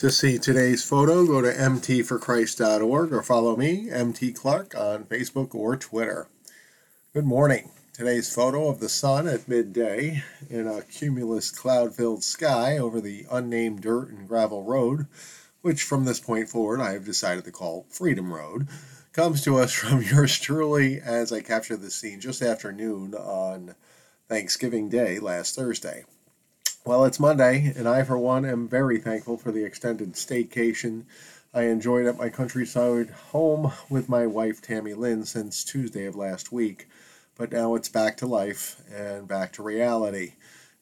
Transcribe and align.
To 0.00 0.10
see 0.10 0.38
today's 0.38 0.84
photo, 0.84 1.24
go 1.24 1.40
to 1.40 1.50
mtforchrist.org 1.50 3.14
or 3.14 3.22
follow 3.22 3.56
me, 3.56 3.90
MT 3.90 4.32
Clark, 4.32 4.74
on 4.74 5.04
Facebook 5.04 5.54
or 5.54 5.74
Twitter. 5.74 6.28
Good 7.14 7.24
morning. 7.24 7.70
Today's 7.94 8.30
photo 8.30 8.68
of 8.68 8.78
the 8.78 8.90
sun 8.90 9.26
at 9.26 9.48
midday 9.48 10.22
in 10.50 10.66
a 10.66 10.82
cumulus 10.82 11.50
cloud 11.50 11.94
filled 11.94 12.22
sky 12.22 12.76
over 12.76 13.00
the 13.00 13.24
unnamed 13.30 13.80
dirt 13.80 14.10
and 14.10 14.28
gravel 14.28 14.64
road, 14.64 15.06
which 15.62 15.82
from 15.82 16.04
this 16.04 16.20
point 16.20 16.50
forward 16.50 16.82
I 16.82 16.92
have 16.92 17.06
decided 17.06 17.46
to 17.46 17.50
call 17.50 17.86
Freedom 17.88 18.34
Road, 18.34 18.68
comes 19.14 19.40
to 19.44 19.56
us 19.56 19.72
from 19.72 20.02
yours 20.02 20.38
truly 20.38 21.00
as 21.00 21.32
I 21.32 21.40
capture 21.40 21.76
this 21.78 21.94
scene 21.94 22.20
just 22.20 22.42
after 22.42 22.70
noon 22.70 23.14
on 23.14 23.74
Thanksgiving 24.28 24.90
Day 24.90 25.18
last 25.18 25.56
Thursday. 25.56 26.04
Well, 26.86 27.04
it's 27.04 27.18
Monday, 27.18 27.72
and 27.76 27.88
I, 27.88 28.04
for 28.04 28.16
one, 28.16 28.44
am 28.44 28.68
very 28.68 29.00
thankful 29.00 29.36
for 29.36 29.50
the 29.50 29.64
extended 29.64 30.12
staycation 30.12 31.02
I 31.52 31.62
enjoyed 31.62 32.06
at 32.06 32.16
my 32.16 32.28
countryside 32.28 33.10
home 33.10 33.72
with 33.90 34.08
my 34.08 34.24
wife, 34.28 34.62
Tammy 34.62 34.94
Lynn, 34.94 35.24
since 35.24 35.64
Tuesday 35.64 36.06
of 36.06 36.14
last 36.14 36.52
week. 36.52 36.86
But 37.36 37.50
now 37.50 37.74
it's 37.74 37.88
back 37.88 38.16
to 38.18 38.28
life 38.28 38.80
and 38.88 39.26
back 39.26 39.52
to 39.54 39.64
reality. 39.64 40.34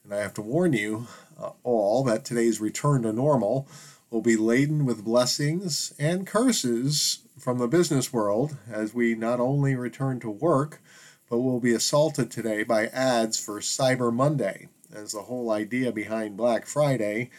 And 0.05 0.13
I 0.13 0.19
have 0.19 0.35
to 0.35 0.43
warn 0.43 0.75
you 0.75 1.07
uh, 1.41 1.53
all 1.63 2.05
that 2.05 2.27
today's 2.27 2.61
return 2.61 3.05
to 3.05 3.13
normal 3.15 3.67
will 4.11 4.21
be 4.21 4.37
laden 4.37 4.85
with 4.85 5.07
blessings 5.07 5.95
and 5.99 6.27
curses 6.27 7.21
from 7.39 7.57
the 7.57 7.67
business 7.67 8.13
world 8.13 8.59
as 8.71 8.93
we 8.93 9.15
not 9.15 9.41
only 9.41 9.75
return 9.75 10.21
to 10.21 10.31
work, 10.31 10.83
but 11.31 11.39
will 11.39 11.61
be 11.61 11.73
assaulted 11.73 12.31
today 12.31 12.63
by 12.63 12.89
ads 12.89 13.43
for 13.43 13.59
Cyber 13.61 14.13
Monday 14.13 14.69
as 14.95 15.13
the 15.13 15.23
whole 15.23 15.51
idea 15.51 15.93
behind 15.93 16.37
Black 16.37 16.67
Friday 16.67 17.31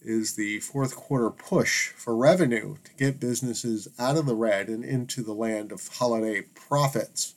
is 0.00 0.34
the 0.34 0.60
fourth 0.60 0.94
quarter 0.94 1.30
push 1.30 1.88
for 1.88 2.16
revenue 2.16 2.76
to 2.84 2.94
get 2.94 3.18
businesses 3.18 3.88
out 3.98 4.16
of 4.16 4.26
the 4.26 4.36
red 4.36 4.68
and 4.68 4.84
into 4.84 5.22
the 5.22 5.32
land 5.32 5.72
of 5.72 5.88
holiday 5.88 6.42
profits. 6.54 7.34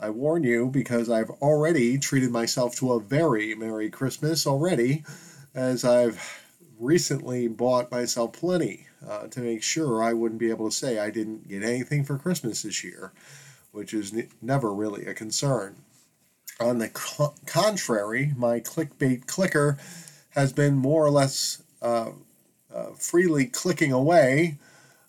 I 0.00 0.10
warn 0.10 0.42
you 0.42 0.66
because 0.66 1.08
I've 1.08 1.30
already 1.30 1.96
treated 1.98 2.30
myself 2.30 2.76
to 2.76 2.92
a 2.92 3.00
very 3.00 3.54
Merry 3.54 3.88
Christmas 3.88 4.46
already, 4.46 5.04
as 5.54 5.84
I've 5.84 6.42
recently 6.78 7.48
bought 7.48 7.90
myself 7.90 8.32
plenty 8.32 8.88
uh, 9.06 9.28
to 9.28 9.40
make 9.40 9.62
sure 9.62 10.02
I 10.02 10.12
wouldn't 10.12 10.40
be 10.40 10.50
able 10.50 10.68
to 10.68 10.76
say 10.76 10.98
I 10.98 11.10
didn't 11.10 11.48
get 11.48 11.62
anything 11.62 12.04
for 12.04 12.18
Christmas 12.18 12.62
this 12.62 12.84
year, 12.84 13.12
which 13.72 13.94
is 13.94 14.12
never 14.42 14.74
really 14.74 15.06
a 15.06 15.14
concern. 15.14 15.76
On 16.58 16.78
the 16.78 16.88
contrary, 17.44 18.32
my 18.34 18.60
clickbait 18.60 19.26
clicker 19.26 19.76
has 20.30 20.54
been 20.54 20.74
more 20.74 21.04
or 21.04 21.10
less 21.10 21.62
uh, 21.82 22.12
uh, 22.74 22.86
freely 22.98 23.44
clicking 23.44 23.92
away 23.92 24.56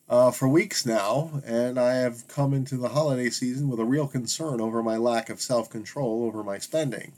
uh, 0.09 0.31
for 0.31 0.49
weeks 0.49 0.85
now, 0.85 1.41
and 1.45 1.79
I 1.79 1.93
have 1.95 2.27
come 2.27 2.53
into 2.53 2.75
the 2.75 2.89
holiday 2.89 3.29
season 3.29 3.69
with 3.69 3.79
a 3.79 3.85
real 3.85 4.07
concern 4.07 4.59
over 4.59 4.83
my 4.83 4.97
lack 4.97 5.29
of 5.29 5.41
self 5.41 5.69
control 5.69 6.25
over 6.25 6.43
my 6.43 6.57
spending. 6.57 7.13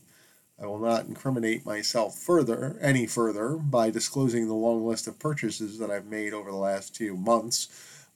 I 0.61 0.67
will 0.67 0.79
not 0.79 1.05
incriminate 1.05 1.65
myself 1.65 2.15
further, 2.17 2.77
any 2.81 3.07
further, 3.07 3.55
by 3.55 3.89
disclosing 3.89 4.47
the 4.47 4.53
long 4.53 4.85
list 4.85 5.07
of 5.07 5.17
purchases 5.17 5.79
that 5.79 5.89
I've 5.89 6.05
made 6.05 6.33
over 6.33 6.51
the 6.51 6.57
last 6.57 6.97
few 6.97 7.15
months, 7.15 7.67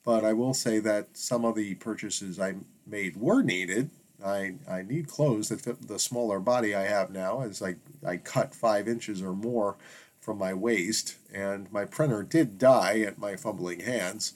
but 0.06 0.24
I 0.24 0.34
will 0.34 0.54
say 0.54 0.78
that 0.80 1.18
some 1.18 1.44
of 1.44 1.56
the 1.56 1.74
purchases 1.76 2.40
I 2.40 2.56
made 2.86 3.18
were 3.18 3.42
needed, 3.42 3.90
I, 4.24 4.56
I 4.70 4.84
need 4.84 5.08
clothes 5.08 5.50
that 5.50 5.62
fit 5.62 5.88
the 5.88 6.00
smaller 6.00 6.40
body 6.40 6.74
I 6.74 6.84
have 6.84 7.12
now 7.12 7.42
as 7.42 7.62
I, 7.62 7.76
I 8.06 8.18
cut 8.18 8.56
five 8.56 8.88
inches 8.88 9.22
or 9.22 9.34
more 9.34 9.76
from 10.22 10.38
my 10.38 10.54
waist, 10.54 11.18
and 11.34 11.72
my 11.72 11.84
printer 11.86 12.24
did 12.24 12.58
die 12.58 13.02
at 13.02 13.18
my 13.18 13.36
fumbling 13.36 13.82
hands, 13.82 14.34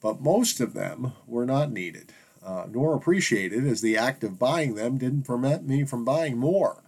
but 0.00 0.22
most 0.22 0.60
of 0.60 0.72
them 0.72 1.12
were 1.26 1.44
not 1.44 1.70
needed, 1.70 2.12
uh, 2.42 2.64
nor 2.70 2.94
appreciated, 2.94 3.66
as 3.66 3.82
the 3.82 3.96
act 3.96 4.24
of 4.24 4.38
buying 4.38 4.74
them 4.74 4.96
didn't 4.96 5.24
prevent 5.24 5.66
me 5.66 5.84
from 5.84 6.04
buying 6.04 6.38
more. 6.38 6.82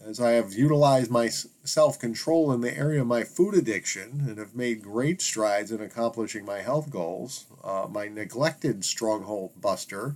As 0.00 0.20
I 0.20 0.30
have 0.30 0.54
utilized 0.54 1.10
my 1.10 1.28
self 1.64 1.98
control 1.98 2.52
in 2.52 2.60
the 2.62 2.74
area 2.74 3.02
of 3.02 3.06
my 3.06 3.24
food 3.24 3.54
addiction 3.54 4.24
and 4.26 4.38
have 4.38 4.54
made 4.54 4.80
great 4.82 5.20
strides 5.20 5.72
in 5.72 5.82
accomplishing 5.82 6.44
my 6.44 6.62
health 6.62 6.88
goals, 6.88 7.46
uh, 7.62 7.86
my 7.90 8.06
neglected 8.08 8.84
stronghold 8.84 9.60
buster 9.60 10.14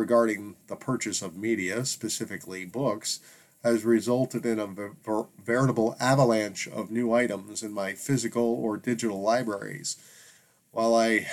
regarding 0.00 0.56
the 0.66 0.76
purchase 0.76 1.20
of 1.20 1.36
media, 1.36 1.84
specifically 1.84 2.64
books, 2.64 3.20
has 3.62 3.84
resulted 3.84 4.46
in 4.46 4.58
a 4.58 4.66
ver- 4.66 5.26
veritable 5.44 5.94
avalanche 6.00 6.66
of 6.66 6.90
new 6.90 7.12
items 7.12 7.62
in 7.62 7.72
my 7.72 7.92
physical 7.92 8.42
or 8.42 8.78
digital 8.78 9.20
libraries. 9.20 9.96
While 10.70 10.94
I 10.94 11.26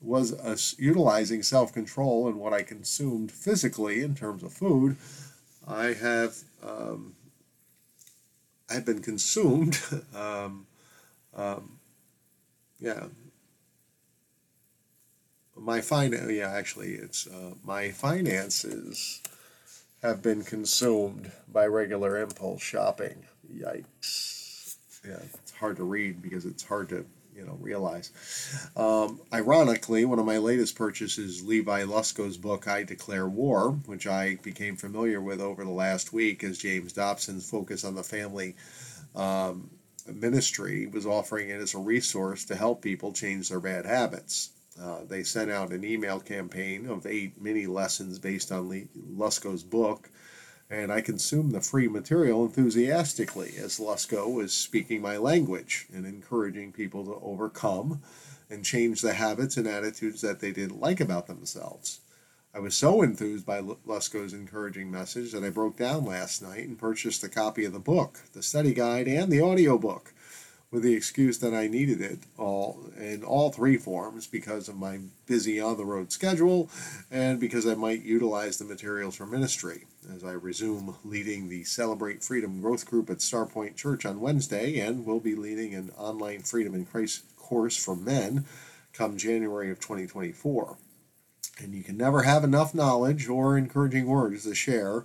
was 0.00 0.32
uh, 0.32 0.56
utilizing 0.76 1.42
self 1.44 1.72
control 1.72 2.28
in 2.28 2.38
what 2.38 2.52
I 2.52 2.62
consumed 2.62 3.30
physically 3.30 4.02
in 4.02 4.14
terms 4.16 4.42
of 4.42 4.52
food, 4.52 4.96
I 5.68 5.92
have 5.92 6.36
um, 6.66 7.14
I've 8.68 8.84
been 8.84 9.02
consumed. 9.02 9.78
um, 10.14 10.66
um, 11.34 11.78
yeah, 12.80 13.04
my 15.60 15.80
fin- 15.80 16.28
yeah 16.30 16.50
actually 16.50 16.92
it's 16.92 17.26
uh, 17.26 17.52
my 17.62 17.90
finances 17.90 19.20
have 20.02 20.22
been 20.22 20.42
consumed 20.42 21.30
by 21.52 21.66
regular 21.66 22.16
impulse 22.18 22.62
shopping. 22.62 23.26
Yikes. 23.54 24.76
Yeah 25.06 25.18
it's 25.34 25.52
hard 25.52 25.76
to 25.76 25.84
read 25.84 26.22
because 26.22 26.46
it's 26.46 26.62
hard 26.64 26.88
to 26.88 27.04
you 27.36 27.44
know 27.44 27.58
realize. 27.60 28.10
Um, 28.76 29.20
ironically 29.32 30.04
one 30.04 30.18
of 30.18 30.24
my 30.24 30.38
latest 30.38 30.76
purchases 30.76 31.42
levi 31.42 31.84
lusko's 31.84 32.36
book 32.36 32.66
i 32.66 32.82
declare 32.82 33.28
war 33.28 33.72
which 33.86 34.06
i 34.06 34.36
became 34.42 34.76
familiar 34.76 35.20
with 35.20 35.40
over 35.40 35.64
the 35.64 35.70
last 35.70 36.12
week 36.12 36.42
as 36.42 36.58
james 36.58 36.92
dobson's 36.92 37.48
focus 37.48 37.84
on 37.84 37.94
the 37.94 38.02
family 38.02 38.56
um, 39.14 39.70
ministry 40.06 40.86
was 40.86 41.06
offering 41.06 41.50
it 41.50 41.60
as 41.60 41.74
a 41.74 41.78
resource 41.78 42.44
to 42.44 42.56
help 42.56 42.82
people 42.82 43.12
change 43.12 43.48
their 43.48 43.60
bad 43.60 43.86
habits 43.86 44.50
uh, 44.80 45.04
they 45.06 45.22
sent 45.22 45.50
out 45.50 45.72
an 45.72 45.84
email 45.84 46.20
campaign 46.20 46.86
of 46.86 47.06
eight 47.06 47.40
mini 47.40 47.66
lessons 47.66 48.18
based 48.18 48.50
on 48.50 48.88
Lusko's 49.16 49.62
book, 49.62 50.10
and 50.70 50.92
I 50.92 51.00
consumed 51.00 51.52
the 51.52 51.60
free 51.60 51.88
material 51.88 52.44
enthusiastically 52.44 53.54
as 53.58 53.78
Lusko 53.78 54.32
was 54.32 54.52
speaking 54.52 55.02
my 55.02 55.16
language 55.16 55.86
and 55.92 56.06
encouraging 56.06 56.72
people 56.72 57.04
to 57.04 57.20
overcome 57.22 58.00
and 58.48 58.64
change 58.64 59.00
the 59.00 59.14
habits 59.14 59.56
and 59.56 59.66
attitudes 59.66 60.20
that 60.22 60.40
they 60.40 60.50
didn't 60.50 60.80
like 60.80 61.00
about 61.00 61.26
themselves. 61.26 62.00
I 62.52 62.58
was 62.58 62.76
so 62.76 63.02
enthused 63.02 63.46
by 63.46 63.60
Lusko's 63.60 64.32
encouraging 64.32 64.90
message 64.90 65.32
that 65.32 65.44
I 65.44 65.50
broke 65.50 65.76
down 65.76 66.04
last 66.04 66.42
night 66.42 66.66
and 66.66 66.78
purchased 66.78 67.22
a 67.22 67.28
copy 67.28 67.64
of 67.64 67.72
the 67.72 67.78
book, 67.78 68.20
the 68.32 68.42
study 68.42 68.74
guide, 68.74 69.06
and 69.06 69.30
the 69.30 69.42
audiobook 69.42 70.12
with 70.70 70.84
the 70.84 70.94
excuse 70.94 71.38
that 71.38 71.52
I 71.52 71.66
needed 71.66 72.00
it 72.00 72.20
all 72.38 72.78
in 72.96 73.24
all 73.24 73.50
three 73.50 73.76
forms 73.76 74.26
because 74.26 74.68
of 74.68 74.76
my 74.76 75.00
busy 75.26 75.60
on 75.60 75.76
the 75.76 75.84
road 75.84 76.12
schedule 76.12 76.70
and 77.10 77.40
because 77.40 77.66
I 77.66 77.74
might 77.74 78.02
utilize 78.02 78.58
the 78.58 78.64
materials 78.64 79.16
for 79.16 79.26
ministry 79.26 79.86
as 80.14 80.22
I 80.22 80.32
resume 80.32 80.96
leading 81.04 81.48
the 81.48 81.64
Celebrate 81.64 82.22
Freedom 82.22 82.60
Growth 82.60 82.86
Group 82.86 83.10
at 83.10 83.18
Starpoint 83.18 83.74
Church 83.74 84.06
on 84.06 84.20
Wednesday 84.20 84.78
and 84.78 85.04
will 85.04 85.20
be 85.20 85.34
leading 85.34 85.74
an 85.74 85.90
online 85.96 86.42
Freedom 86.42 86.74
in 86.74 86.84
Christ 86.84 87.24
course 87.36 87.76
for 87.76 87.96
men 87.96 88.44
come 88.92 89.16
January 89.16 89.70
of 89.70 89.80
2024. 89.80 90.76
And 91.58 91.74
you 91.74 91.82
can 91.82 91.96
never 91.96 92.22
have 92.22 92.44
enough 92.44 92.74
knowledge 92.74 93.28
or 93.28 93.58
encouraging 93.58 94.06
words 94.06 94.44
to 94.44 94.54
share 94.54 95.04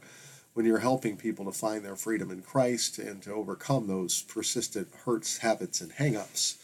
when 0.55 0.65
you're 0.65 0.79
helping 0.79 1.17
people 1.17 1.43
to 1.43 1.51
find 1.51 1.83
their 1.83 1.97
freedom 1.97 2.31
in 2.31 2.41
Christ 2.41 2.97
and 2.97 3.21
to 3.23 3.33
overcome 3.33 3.87
those 3.87 4.21
persistent 4.21 4.87
hurts, 5.05 5.39
habits, 5.39 5.81
and 5.81 5.91
hangups. 5.91 6.55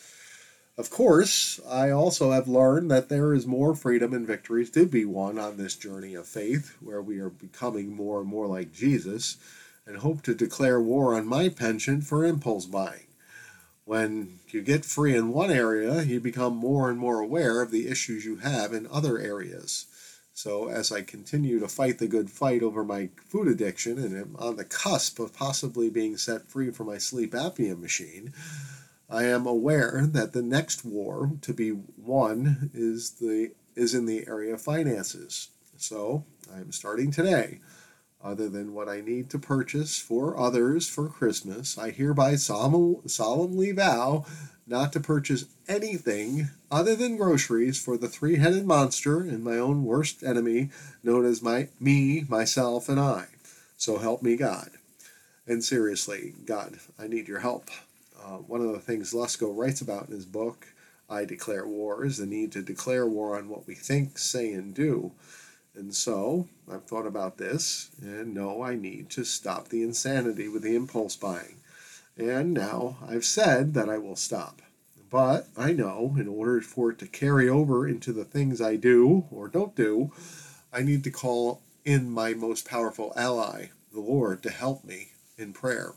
Of 0.78 0.90
course, 0.90 1.60
I 1.70 1.90
also 1.90 2.32
have 2.32 2.48
learned 2.48 2.90
that 2.90 3.10
there 3.10 3.34
is 3.34 3.46
more 3.46 3.76
freedom 3.76 4.14
and 4.14 4.26
victories 4.26 4.70
to 4.72 4.86
be 4.86 5.04
won 5.04 5.38
on 5.38 5.58
this 5.58 5.76
journey 5.76 6.16
of 6.16 6.26
faith, 6.26 6.74
where 6.80 7.02
we 7.02 7.20
are 7.20 7.30
becoming 7.30 7.94
more 7.94 8.22
and 8.22 8.30
more 8.30 8.48
like 8.48 8.72
Jesus, 8.72 9.36
and 9.86 9.98
hope 9.98 10.22
to 10.24 10.34
declare 10.34 10.82
war 10.82 11.14
on 11.14 11.28
my 11.28 11.50
penchant 11.50 12.06
for 12.06 12.26
impulse 12.26 12.66
buying. 12.66 13.08
When 13.84 14.40
you 14.48 14.62
get 14.62 14.86
free 14.86 15.18
in 15.18 15.34
one 15.34 15.52
area, 15.52 16.02
you 16.04 16.22
become 16.22 16.56
more 16.56 16.90
and 16.90 16.98
more 16.98 17.20
aware 17.20 17.62
of 17.62 17.72
the 17.72 17.90
issues 17.90 18.24
you 18.24 18.38
have 18.38 18.72
in 18.72 18.88
other 18.88 19.20
areas. 19.20 19.86
So, 20.34 20.70
as 20.70 20.92
I 20.92 21.02
continue 21.02 21.60
to 21.60 21.68
fight 21.68 22.00
the 22.00 22.08
good 22.08 22.30
fight 22.30 22.64
over 22.64 22.84
my 22.84 23.10
food 23.28 23.48
addiction 23.48 23.98
and 23.98 24.18
am 24.18 24.36
on 24.40 24.56
the 24.56 24.64
cusp 24.64 25.20
of 25.20 25.34
possibly 25.34 25.90
being 25.90 26.18
set 26.18 26.48
free 26.48 26.72
from 26.72 26.88
my 26.88 26.98
sleep 26.98 27.34
apnea 27.34 27.80
machine, 27.80 28.34
I 29.10 29.26
am 29.26 29.46
aware 29.46 30.08
that 30.08 30.32
the 30.34 30.42
next 30.42 30.86
war 30.86 31.32
to 31.42 31.54
be 31.54 31.74
won 31.98 32.72
is 32.74 33.12
the 33.12 33.52
is 33.76 33.94
in 33.94 34.06
the 34.06 34.26
area 34.28 34.54
of 34.54 34.62
finances. 34.62 35.50
So, 35.78 36.26
I'm 36.54 36.72
starting 36.72 37.12
today. 37.12 37.60
Other 38.24 38.50
than 38.50 38.74
what 38.74 38.88
I 38.88 39.02
need 39.02 39.30
to 39.32 39.40
purchase 39.40 39.98
for 40.00 40.38
others 40.38 40.88
for 40.88 41.10
Christmas, 41.10 41.78
I 41.78 41.90
hereby 41.90 42.36
solemnly 42.36 43.72
vow 43.72 44.26
not 44.68 44.94
to 44.94 45.00
purchase 45.00 45.46
anything 45.68 46.50
other 46.70 46.96
than 46.96 47.18
groceries 47.18 47.84
for 47.84 47.98
the 47.98 48.08
three 48.08 48.38
headed 48.38 48.66
monster 48.66 49.22
and 49.22 49.44
my 49.44 49.58
own 49.58 49.84
worst 49.86 50.24
enemy, 50.24 50.70
known 51.04 51.26
as 51.26 51.42
my 51.42 51.70
me, 51.80 52.24
myself, 52.30 52.88
and 52.88 53.00
I. 53.00 53.28
So 53.76 53.98
help 53.98 54.22
me 54.22 54.36
God. 54.38 54.70
And 55.48 55.64
seriously, 55.64 56.34
God, 56.46 56.78
I 57.00 57.08
need 57.08 57.28
your 57.28 57.40
help. 57.40 57.70
Uh, 58.24 58.38
one 58.38 58.62
of 58.62 58.72
the 58.72 58.80
things 58.80 59.14
Lusko 59.14 59.52
writes 59.56 59.82
about 59.82 60.08
in 60.08 60.14
his 60.14 60.26
book, 60.26 60.68
I 61.10 61.26
Declare 61.26 61.68
War, 61.68 62.06
is 62.06 62.20
the 62.20 62.28
need 62.28 62.52
to 62.52 62.62
declare 62.62 63.08
war 63.08 63.36
on 63.36 63.50
what 63.50 63.66
we 63.68 63.74
think, 63.74 64.20
say, 64.20 64.54
and 64.54 64.74
do. 64.74 65.12
And 65.74 65.96
so 65.96 66.48
I've 66.72 66.84
thought 66.84 67.08
about 67.08 67.38
this 67.38 67.90
and 68.02 68.34
know 68.34 68.62
I 68.62 68.76
need 68.76 69.10
to 69.12 69.24
stop 69.24 69.70
the 69.70 69.84
insanity 69.84 70.48
with 70.48 70.64
the 70.64 70.76
impulse 70.76 71.16
buying. 71.16 71.58
And 72.18 72.54
now 72.54 72.98
I've 73.08 73.26
said 73.26 73.74
that 73.74 73.90
I 73.90 73.98
will 73.98 74.18
stop. 74.18 74.62
But 75.10 75.48
I 75.58 75.74
know 75.74 76.16
in 76.18 76.28
order 76.28 76.62
for 76.62 76.92
it 76.92 77.00
to 77.00 77.08
carry 77.08 77.50
over 77.50 77.88
into 77.88 78.14
the 78.14 78.26
things 78.26 78.62
I 78.62 78.76
do 78.76 79.26
or 79.32 79.48
don't 79.48 79.76
do, 79.76 80.12
I 80.74 80.82
need 80.82 81.04
to 81.06 81.12
call 81.12 81.62
in 81.84 82.10
my 82.10 82.34
most 82.34 82.68
powerful 82.68 83.12
ally, 83.16 83.68
the 83.94 84.00
Lord, 84.00 84.44
to 84.44 84.50
help 84.50 84.84
me 84.86 85.10
in 85.38 85.52
prayer. 85.52 85.94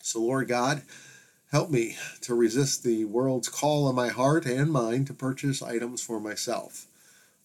So, 0.00 0.20
Lord 0.20 0.48
God, 0.48 0.82
help 1.50 1.70
me 1.70 1.96
to 2.22 2.34
resist 2.34 2.82
the 2.82 3.04
world's 3.04 3.48
call 3.48 3.86
on 3.86 3.94
my 3.94 4.08
heart 4.08 4.46
and 4.46 4.70
mind 4.70 5.06
to 5.08 5.14
purchase 5.14 5.62
items 5.62 6.02
for 6.02 6.20
myself. 6.20 6.86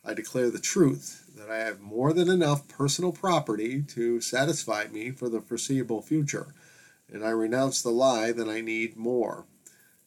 I 0.06 0.14
declare 0.14 0.50
the 0.50 0.60
truth 0.60 1.27
that 1.38 1.50
I 1.50 1.58
have 1.58 1.80
more 1.80 2.14
than 2.14 2.30
enough 2.30 2.68
personal 2.68 3.12
property 3.12 3.82
to 3.84 4.20
satisfy 4.22 4.88
me 4.92 5.12
for 5.12 5.30
the 5.30 5.42
foreseeable 5.42 6.02
future, 6.02 6.54
and 7.12 7.24
I 7.24 7.30
renounce 7.30 7.82
the 7.82 7.92
lie 7.92 8.32
that 8.32 8.50
I 8.50 8.62
need 8.62 8.98
more. 8.98 9.46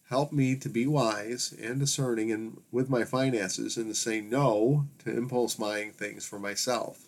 Help 0.08 0.32
me 0.32 0.56
to 0.56 0.68
be 0.68 0.86
wise 0.86 1.54
and 1.62 1.78
discerning 1.78 2.30
in, 2.30 2.60
with 2.72 2.90
my 2.90 3.04
finances 3.04 3.76
and 3.76 3.86
to 3.86 3.94
say 3.94 4.20
no 4.20 4.86
to 5.04 5.16
impulse 5.16 5.54
buying 5.54 5.92
things 5.92 6.26
for 6.26 6.38
myself. 6.38 7.06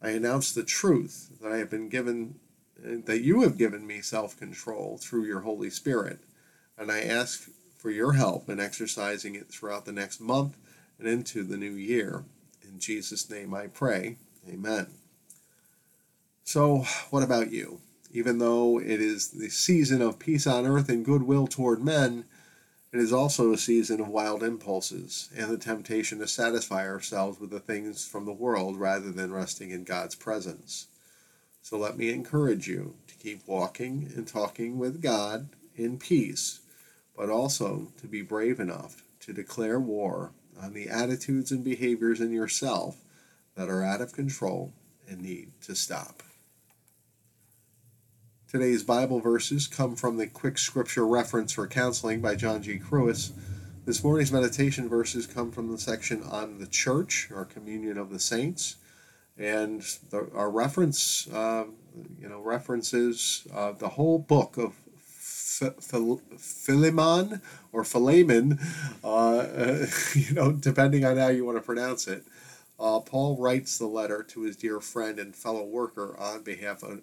I 0.00 0.10
announce 0.10 0.52
the 0.52 0.62
truth 0.62 1.30
that 1.42 1.50
I 1.50 1.58
have 1.58 1.68
been 1.68 1.88
given, 1.88 2.36
that 2.80 3.22
you 3.22 3.42
have 3.42 3.58
given 3.58 3.86
me 3.86 4.00
self 4.02 4.38
control 4.38 4.98
through 4.98 5.24
your 5.24 5.40
Holy 5.40 5.68
Spirit, 5.68 6.20
and 6.78 6.92
I 6.92 7.00
ask 7.00 7.48
for 7.76 7.90
your 7.90 8.12
help 8.12 8.48
in 8.48 8.60
exercising 8.60 9.34
it 9.34 9.48
throughout 9.48 9.84
the 9.84 9.92
next 9.92 10.20
month 10.20 10.56
and 10.98 11.08
into 11.08 11.42
the 11.42 11.56
new 11.56 11.72
year. 11.72 12.24
In 12.72 12.78
Jesus' 12.78 13.28
name 13.28 13.52
I 13.52 13.66
pray. 13.66 14.16
Amen. 14.48 14.86
So, 16.44 16.84
what 17.10 17.22
about 17.22 17.50
you? 17.50 17.80
Even 18.12 18.38
though 18.38 18.78
it 18.78 19.00
is 19.00 19.28
the 19.28 19.48
season 19.48 20.00
of 20.00 20.18
peace 20.18 20.46
on 20.46 20.66
earth 20.66 20.88
and 20.88 21.04
goodwill 21.04 21.46
toward 21.46 21.82
men, 21.82 22.24
it 22.92 22.98
is 22.98 23.12
also 23.12 23.52
a 23.52 23.58
season 23.58 24.00
of 24.00 24.08
wild 24.08 24.42
impulses 24.42 25.30
and 25.36 25.50
the 25.50 25.58
temptation 25.58 26.18
to 26.20 26.26
satisfy 26.26 26.86
ourselves 26.88 27.40
with 27.40 27.50
the 27.50 27.60
things 27.60 28.06
from 28.06 28.24
the 28.24 28.32
world 28.32 28.76
rather 28.76 29.10
than 29.10 29.32
resting 29.32 29.70
in 29.70 29.84
God's 29.84 30.14
presence. 30.14 30.86
So 31.62 31.76
let 31.76 31.96
me 31.96 32.10
encourage 32.10 32.68
you 32.68 32.94
to 33.06 33.14
keep 33.16 33.46
walking 33.46 34.12
and 34.16 34.26
talking 34.26 34.78
with 34.78 35.02
God 35.02 35.50
in 35.76 35.98
peace, 35.98 36.60
but 37.16 37.30
also 37.30 37.92
to 38.00 38.06
be 38.06 38.22
brave 38.22 38.58
enough 38.58 39.02
to 39.20 39.32
declare 39.32 39.78
war 39.78 40.32
on 40.60 40.74
the 40.74 40.88
attitudes 40.88 41.50
and 41.50 41.64
behaviors 41.64 42.20
in 42.20 42.32
yourself 42.32 42.96
that 43.54 43.68
are 43.68 43.84
out 43.84 44.00
of 44.00 44.12
control 44.12 44.72
and 45.08 45.22
need 45.22 45.52
to 45.62 45.74
stop. 45.74 46.22
Today's 48.48 48.82
Bible 48.82 49.20
verses 49.20 49.68
come 49.68 49.94
from 49.94 50.16
the 50.16 50.26
Quick 50.26 50.58
Scripture 50.58 51.06
Reference 51.06 51.52
for 51.52 51.68
Counseling 51.68 52.20
by 52.20 52.34
John 52.34 52.62
G. 52.62 52.78
Kruis. 52.78 53.30
This 53.86 54.02
morning's 54.02 54.32
meditation 54.32 54.88
verses 54.88 55.26
come 55.26 55.52
from 55.52 55.70
the 55.70 55.78
section 55.78 56.22
on 56.24 56.58
the 56.58 56.66
church, 56.66 57.28
or 57.32 57.44
communion 57.44 57.96
of 57.96 58.10
the 58.10 58.18
saints, 58.18 58.76
and 59.38 59.82
the, 60.10 60.28
our 60.34 60.50
reference, 60.50 61.28
uh, 61.32 61.64
you 62.20 62.28
know, 62.28 62.40
references 62.40 63.46
uh, 63.54 63.72
the 63.72 63.90
whole 63.90 64.18
book 64.18 64.56
of 64.58 64.74
Philemon 66.38 67.40
or 67.72 67.84
Philemon, 67.84 68.58
uh, 69.04 69.46
you 70.14 70.34
know, 70.34 70.52
depending 70.52 71.04
on 71.04 71.16
how 71.16 71.28
you 71.28 71.44
want 71.44 71.58
to 71.58 71.62
pronounce 71.62 72.08
it. 72.08 72.24
Uh, 72.78 72.98
Paul 72.98 73.36
writes 73.36 73.76
the 73.76 73.86
letter 73.86 74.22
to 74.22 74.42
his 74.42 74.56
dear 74.56 74.80
friend 74.80 75.18
and 75.18 75.36
fellow 75.36 75.64
worker 75.64 76.16
on 76.18 76.42
behalf 76.42 76.82
of, 76.82 77.02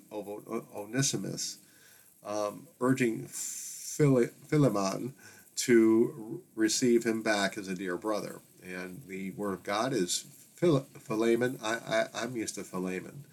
Onesimus, 0.75 1.59
um, 2.25 2.67
urging 2.81 3.27
Philemon 3.27 5.13
to 5.55 6.41
receive 6.55 7.03
him 7.03 7.21
back 7.21 7.57
as 7.57 7.67
a 7.67 7.75
dear 7.75 7.95
brother. 7.95 8.41
And 8.63 9.03
the 9.07 9.31
word 9.31 9.53
of 9.53 9.63
God 9.63 9.93
is 9.93 10.25
Philemon. 10.55 11.59
I, 11.61 11.75
I, 11.75 12.05
I'm 12.15 12.35
used 12.35 12.55
to 12.55 12.63
Philemon. 12.63 13.25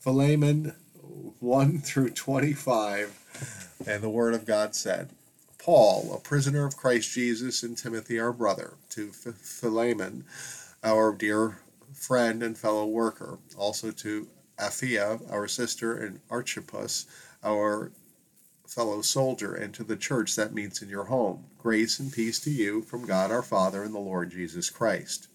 Philemon 0.00 0.74
1 1.02 1.78
through 1.80 2.10
25 2.10 3.84
and 3.86 4.02
the 4.02 4.10
Word 4.10 4.34
of 4.34 4.46
God 4.46 4.74
said, 4.74 5.10
Paul, 5.58 6.14
a 6.14 6.20
prisoner 6.20 6.66
of 6.66 6.76
Christ 6.76 7.12
Jesus, 7.12 7.62
and 7.62 7.76
Timothy, 7.76 8.18
our 8.18 8.32
brother, 8.32 8.74
to 8.90 9.10
Philemon, 9.10 10.24
our 10.82 11.12
dear 11.12 11.58
friend 11.94 12.42
and 12.42 12.56
fellow 12.56 12.86
worker, 12.86 13.38
also 13.56 13.90
to 13.90 14.28
Apphia, 14.58 15.20
our 15.30 15.48
sister, 15.48 15.96
and 15.96 16.20
Archippus, 16.30 17.06
our 17.44 17.92
fellow 18.66 19.02
soldier, 19.02 19.54
and 19.54 19.74
to 19.74 19.84
the 19.84 19.96
church 19.96 20.36
that 20.36 20.54
meets 20.54 20.82
in 20.82 20.88
your 20.88 21.04
home. 21.04 21.44
Grace 21.58 21.98
and 21.98 22.12
peace 22.12 22.40
to 22.40 22.50
you 22.50 22.82
from 22.82 23.06
God 23.06 23.30
our 23.30 23.42
Father 23.42 23.82
and 23.82 23.94
the 23.94 24.00
Lord 24.00 24.30
Jesus 24.30 24.70
Christ. 24.70 25.28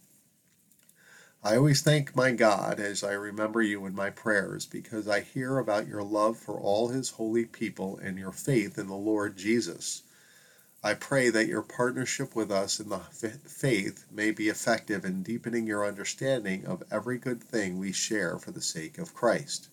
I 1.43 1.55
always 1.55 1.81
thank 1.81 2.15
my 2.15 2.31
God 2.31 2.79
as 2.79 3.03
I 3.03 3.13
remember 3.13 3.61
you 3.61 3.85
in 3.85 3.93
my 3.93 4.09
prayers 4.09 4.65
because 4.65 5.07
I 5.07 5.21
hear 5.21 5.59
about 5.59 5.87
your 5.87 6.01
love 6.01 6.37
for 6.37 6.59
all 6.59 6.89
his 6.89 7.11
holy 7.11 7.45
people 7.45 7.97
and 7.97 8.17
your 8.17 8.31
faith 8.31 8.77
in 8.77 8.87
the 8.87 8.95
Lord 8.95 9.37
Jesus. 9.37 10.01
I 10.83 10.95
pray 10.95 11.29
that 11.29 11.47
your 11.47 11.61
partnership 11.61 12.35
with 12.35 12.51
us 12.51 12.79
in 12.79 12.89
the 12.89 12.99
faith 12.99 14.05
may 14.11 14.31
be 14.31 14.49
effective 14.49 15.05
in 15.05 15.21
deepening 15.21 15.67
your 15.67 15.85
understanding 15.85 16.65
of 16.65 16.83
every 16.91 17.19
good 17.19 17.43
thing 17.43 17.77
we 17.77 17.91
share 17.91 18.39
for 18.39 18.51
the 18.51 18.61
sake 18.61 18.97
of 18.97 19.13
Christ. 19.13 19.69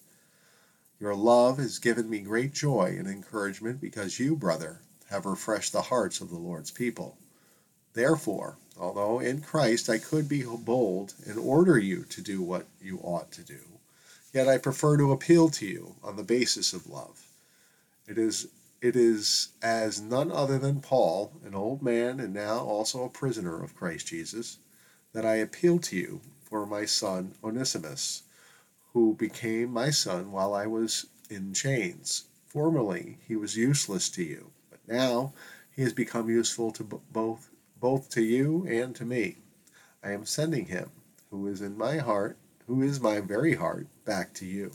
Your 1.01 1.15
love 1.15 1.59
has 1.59 1.79
given 1.79 2.11
me 2.11 2.21
great 2.21 2.53
joy 2.53 2.95
and 2.99 3.09
encouragement 3.09 3.81
because 3.81 4.21
you, 4.21 4.37
brother, 4.37 4.81
have 5.11 5.25
refreshed 5.27 5.73
the 5.73 5.83
hearts 5.83 6.21
of 6.21 6.31
the 6.31 6.39
Lord's 6.39 6.71
people. 6.71 7.17
Therefore, 7.95 8.59
although 8.77 9.21
in 9.21 9.41
Christ 9.41 9.89
I 9.89 9.99
could 9.99 10.29
be 10.29 10.43
bold 10.43 11.15
and 11.27 11.39
order 11.39 11.79
you 11.79 12.05
to 12.07 12.21
do 12.21 12.43
what 12.43 12.67
you 12.83 12.99
ought 12.99 13.31
to 13.33 13.43
do, 13.43 13.61
yet 14.33 14.49
I 14.49 14.59
prefer 14.59 14.97
to 14.97 15.13
appeal 15.13 15.49
to 15.51 15.65
you 15.65 15.95
on 16.03 16.17
the 16.17 16.25
basis 16.25 16.73
of 16.73 16.89
love. 16.89 17.29
It 18.09 18.19
is 18.19 18.49
it 18.83 18.97
is 18.97 19.49
as 19.63 20.01
none 20.01 20.31
other 20.33 20.59
than 20.59 20.81
Paul, 20.81 21.33
an 21.45 21.55
old 21.55 21.83
man 21.83 22.19
and 22.19 22.35
now 22.35 22.59
also 22.59 23.05
a 23.05 23.09
prisoner 23.09 23.63
of 23.63 23.77
Christ 23.77 24.09
Jesus, 24.09 24.59
that 25.13 25.25
I 25.25 25.37
appeal 25.37 25.79
to 25.79 25.97
you 25.97 26.21
for 26.43 26.67
my 26.67 26.85
son 26.85 27.37
Onesimus, 27.43 28.25
who 28.93 29.15
became 29.15 29.71
my 29.73 29.91
son 29.91 30.33
while 30.33 30.53
I 30.53 30.67
was 30.67 31.07
in 31.31 31.55
chains. 31.55 32.25
Formerly 32.49 33.19
he 33.27 33.37
was 33.37 33.57
useless 33.57 34.09
to 34.11 34.25
you, 34.25 34.51
but 34.69 34.81
now 34.87 35.33
he 35.75 35.83
has 35.83 35.93
become 35.93 36.29
useful 36.29 36.73
to 36.73 36.83
both 36.83 37.51
both 37.85 38.09
to 38.09 38.23
you 38.23 38.67
and 38.67 38.97
to 38.97 39.05
me. 39.05 39.37
I 40.03 40.13
am 40.13 40.25
sending 40.25 40.65
him, 40.65 40.91
who 41.31 41.47
is 41.49 41.61
in 41.61 41.77
my 41.77 41.99
heart, 41.99 42.39
who 42.67 42.81
is 42.81 42.99
my 42.99 43.21
very 43.21 43.57
heart, 43.57 43.89
back 44.07 44.33
to 44.37 44.47
you. 44.47 44.71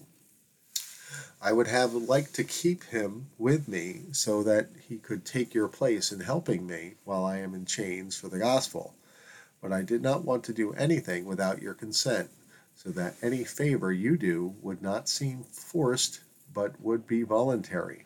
I 1.42 1.52
would 1.52 1.66
have 1.66 1.92
liked 1.92 2.36
to 2.36 2.44
keep 2.44 2.84
him 2.84 3.32
with 3.40 3.68
me 3.68 4.02
so 4.12 4.44
that 4.44 4.68
he 4.88 5.00
could 5.00 5.26
take 5.26 5.56
your 5.56 5.68
place 5.68 6.12
in 6.12 6.20
helping 6.20 6.68
me 6.68 6.98
while 7.04 7.26
I 7.26 7.38
am 7.38 7.56
in 7.56 7.66
chains 7.66 8.16
for 8.16 8.28
the 8.28 8.38
gospel. 8.38 8.94
But 9.60 9.74
I 9.74 9.82
did 9.82 10.04
not 10.04 10.24
want 10.24 10.44
to 10.44 10.54
do 10.54 10.74
anything 10.74 11.26
without 11.26 11.64
your 11.64 11.74
consent, 11.74 12.30
so 12.76 12.92
that 12.92 13.16
any 13.24 13.44
favor 13.44 13.92
you 13.92 14.18
do 14.18 14.54
would 14.62 14.84
not 14.84 15.10
seem 15.10 15.46
forced 15.46 16.20
but 16.54 16.80
would 16.80 17.08
be 17.08 17.24
voluntary. 17.24 18.06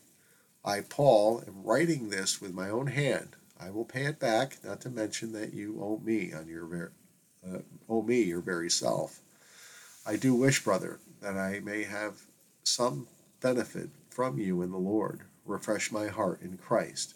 I, 0.63 0.81
Paul, 0.81 1.43
am 1.47 1.63
writing 1.63 2.09
this 2.09 2.39
with 2.39 2.53
my 2.53 2.69
own 2.69 2.87
hand. 2.87 3.35
I 3.59 3.71
will 3.71 3.85
pay 3.85 4.05
it 4.05 4.19
back, 4.19 4.57
not 4.63 4.81
to 4.81 4.89
mention 4.89 5.31
that 5.33 5.53
you 5.53 5.79
owe 5.81 6.01
me 6.03 6.33
on 6.33 6.47
your 6.47 6.65
ver- 6.65 6.91
uh, 7.47 7.59
owe 7.89 8.03
me 8.03 8.21
your 8.21 8.41
very 8.41 8.69
self. 8.69 9.19
I 10.05 10.15
do 10.17 10.33
wish, 10.35 10.63
brother, 10.63 10.99
that 11.21 11.35
I 11.35 11.59
may 11.61 11.83
have 11.83 12.21
some 12.63 13.07
benefit 13.39 13.89
from 14.09 14.37
you 14.37 14.61
in 14.61 14.71
the 14.71 14.77
Lord. 14.77 15.21
Refresh 15.45 15.91
my 15.91 16.07
heart 16.07 16.41
in 16.41 16.57
Christ. 16.57 17.15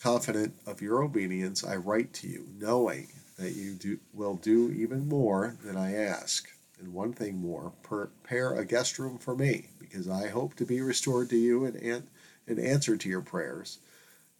Confident 0.00 0.54
of 0.66 0.80
your 0.80 1.02
obedience, 1.02 1.62
I 1.62 1.76
write 1.76 2.14
to 2.14 2.26
you, 2.26 2.48
knowing 2.58 3.08
that 3.38 3.54
you 3.54 3.74
do, 3.74 3.98
will 4.14 4.36
do 4.36 4.70
even 4.70 5.08
more 5.08 5.56
than 5.62 5.76
I 5.76 5.94
ask. 5.94 6.48
And 6.78 6.94
one 6.94 7.12
thing 7.12 7.36
more, 7.36 7.72
prepare 7.82 8.54
a 8.54 8.64
guest 8.64 8.98
room 8.98 9.18
for 9.18 9.36
me, 9.36 9.68
because 9.90 10.08
I 10.08 10.28
hope 10.28 10.54
to 10.56 10.64
be 10.64 10.80
restored 10.80 11.30
to 11.30 11.36
you 11.36 11.64
and, 11.64 11.76
and, 11.76 12.06
and 12.46 12.58
answer 12.58 12.96
to 12.96 13.08
your 13.08 13.20
prayers. 13.20 13.78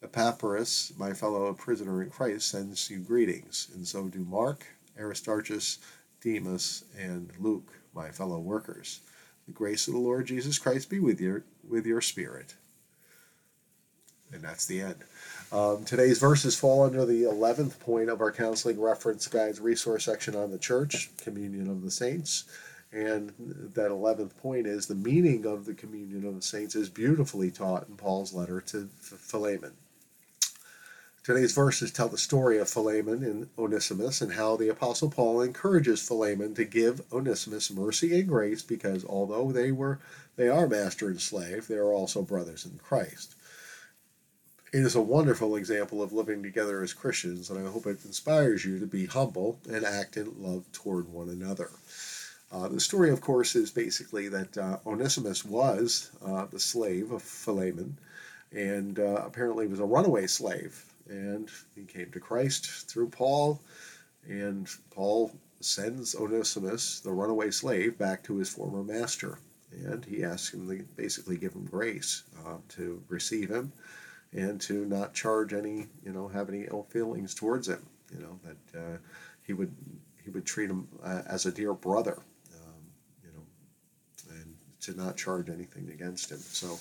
Epaphras, 0.03 0.93
my 0.97 1.13
fellow 1.13 1.53
prisoner 1.53 2.03
in 2.03 2.11
Christ, 2.11 2.49
sends 2.49 2.89
you 2.91 2.99
greetings, 2.99 3.69
and 3.75 3.87
so 3.87 4.09
do 4.09 4.21
Mark, 4.21 4.67
Aristarchus, 4.99 5.79
Demas, 6.23 6.85
and 6.99 7.31
Luke, 7.39 7.73
my 7.95 8.11
fellow 8.11 8.39
workers. 8.39 9.01
The 9.47 9.53
grace 9.53 9.89
of 9.89 9.95
the 9.95 10.01
Lord 10.01 10.27
Jesus 10.27 10.59
Christ 10.59 10.89
be 10.89 11.01
with 11.01 11.21
your 11.21 11.45
with 11.69 11.85
your 11.85 12.01
spirit. 12.01 12.55
And 14.33 14.43
that's 14.43 14.67
the 14.67 14.81
end. 14.81 14.97
Um, 15.51 15.85
today's 15.85 16.21
verses 16.21 16.57
fall 16.57 16.85
under 16.85 17.05
the 17.05 17.25
11th 17.25 17.81
point 17.81 18.09
of 18.09 18.21
our 18.21 18.31
Counseling 18.31 18.81
Reference 18.81 19.27
Guides 19.27 19.59
resource 19.59 20.05
section 20.05 20.37
on 20.37 20.53
the 20.53 20.59
church, 20.59 21.11
Communion 21.17 21.69
of 21.69 21.83
the 21.83 21.91
Saints. 21.91 22.45
And 22.93 23.33
that 23.75 23.91
11th 23.91 24.37
point 24.37 24.67
is 24.67 24.87
the 24.87 24.97
meaning 24.97 25.47
of 25.47 25.65
the 25.65 25.75
communion 25.75 26.27
of 26.27 26.35
the 26.35 26.43
saints 26.43 26.75
is 26.75 26.89
beautifully 26.89 27.51
taught 27.51 27.89
in 27.89 27.97
Paul's 27.97 28.33
letter 28.33 28.61
to 28.63 28.89
Philemon. 29.01 29.75
Today's 31.23 31.53
verses 31.53 31.93
tell 31.93 32.09
the 32.09 32.19
story 32.19 32.59
of 32.59 32.69
Philemon 32.69 33.23
and 33.23 33.49
Onesimus 33.59 34.21
and 34.23 34.33
how 34.33 34.57
the 34.57 34.71
Apostle 34.71 35.11
Paul 35.11 35.43
encourages 35.43 36.01
Philemon 36.01 36.55
to 36.55 36.65
give 36.65 37.03
Onesimus 37.13 37.71
mercy 37.71 38.19
and 38.19 38.27
grace 38.27 38.63
because 38.63 39.05
although 39.05 39.53
they 39.53 39.71
were 39.71 40.01
they 40.37 40.49
are 40.49 40.67
master 40.67 41.09
and 41.09 41.21
slave, 41.21 41.69
they 41.69 41.77
are 41.77 41.93
also 41.93 42.23
brothers 42.23 42.65
in 42.65 42.79
Christ. 42.79 43.35
It 44.73 44.81
is 44.81 44.95
a 44.95 45.03
wonderful 45.03 45.57
example 45.57 46.03
of 46.03 46.13
living 46.13 46.43
together 46.43 46.83
as 46.83 46.95
Christians, 46.95 47.51
and 47.51 47.59
I 47.59 47.71
hope 47.71 47.87
it 47.87 48.05
inspires 48.05 48.65
you 48.65 48.79
to 48.79 48.87
be 48.87 49.07
humble 49.07 49.61
and 49.69 49.85
act 49.85 50.17
in 50.17 50.43
love 50.43 50.73
toward 50.73 51.09
one 51.09 51.29
another. 51.29 51.71
Uh, 52.53 52.69
the 52.69 52.81
story, 52.81 53.11
of 53.11 53.21
course, 53.21 53.55
is 53.55 53.71
basically 53.71 54.29
that 54.29 54.59
uh, 54.59 54.79
Onesimus 54.87 55.45
was 55.45 56.11
uh, 56.25 56.47
the 56.47 56.59
slave 56.59 57.13
of 57.13 57.23
Philemon 57.23 57.97
and 58.53 58.99
uh, 58.99 59.23
apparently 59.25 59.67
was 59.67 59.81
a 59.81 59.85
runaway 59.85 60.27
slave. 60.27 60.85
And 61.09 61.49
he 61.75 61.85
came 61.85 62.11
to 62.11 62.21
Christ 62.21 62.89
through 62.89 63.11
Paul, 63.11 63.61
and 64.29 64.69
Paul 64.91 65.33
sends 65.61 66.15
Onesimus, 66.15 67.01
the 67.01 67.13
runaway 67.13 67.51
slave, 67.51 67.99
back 67.99 68.23
to 68.25 68.37
his 68.37 68.49
former 68.49 68.83
master. 68.83 69.39
And 69.73 70.05
he 70.05 70.25
asks 70.25 70.53
him 70.53 70.69
to 70.69 70.83
basically 70.97 71.37
give 71.37 71.53
him 71.53 71.65
grace 71.67 72.25
uh, 72.45 72.57
to 72.71 73.03
receive 73.09 73.49
him 73.49 73.73
and 74.33 74.61
to 74.63 74.85
not 74.87 75.15
charge 75.15 75.53
any, 75.53 75.87
you 76.05 76.13
know, 76.13 76.29
have 76.29 76.49
any 76.49 76.67
ill 76.71 76.87
feelings 76.91 77.35
towards 77.35 77.69
him. 77.69 77.85
You 78.13 78.21
know 78.21 78.41
that 78.45 79.01
he 79.47 79.53
would 79.53 79.73
he 80.25 80.31
would 80.31 80.45
treat 80.45 80.71
him 80.71 80.89
as 81.05 81.47
a 81.47 81.53
dear 81.53 81.73
brother, 81.75 82.19
um, 82.55 82.83
you 83.25 83.31
know, 83.33 84.35
and 84.35 84.55
to 84.83 84.97
not 84.97 85.17
charge 85.17 85.49
anything 85.49 85.91
against 85.91 86.31
him. 86.31 86.39
So 86.39 86.79